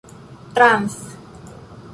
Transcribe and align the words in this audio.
trans 0.55 0.97